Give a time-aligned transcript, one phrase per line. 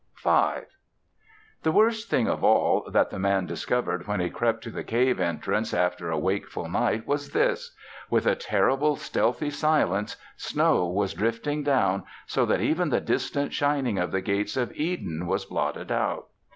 [0.23, 0.31] V
[1.61, 5.19] The worst thing of all that the Man discovered when he crept to the cave
[5.19, 7.75] entrance after a wakeful night, was this:
[8.09, 13.99] with a terrible stealthy silence snow was drifting down so that even the distant shining
[13.99, 16.29] of the gates of Eden was blotted out.